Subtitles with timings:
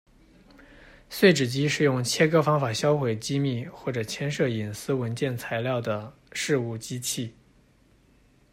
[1.11, 7.31] 碎纸机是用切割方法销毁机密或者牵涉隐私文件材料的事务机器。